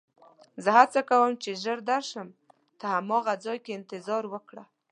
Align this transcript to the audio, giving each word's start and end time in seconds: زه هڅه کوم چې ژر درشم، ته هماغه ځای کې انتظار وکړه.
زه 0.63 0.69
هڅه 0.77 0.99
کوم 1.09 1.31
چې 1.43 1.49
ژر 1.63 1.79
درشم، 1.89 2.27
ته 2.79 2.85
هماغه 2.95 3.33
ځای 3.45 3.57
کې 3.63 3.71
انتظار 3.79 4.23
وکړه. 4.29 4.63